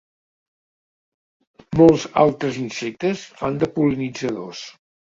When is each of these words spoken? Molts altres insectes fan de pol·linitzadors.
Molts 1.83 2.07
altres 2.23 2.59
insectes 2.65 3.29
fan 3.39 3.63
de 3.65 3.73
pol·linitzadors. 3.79 4.69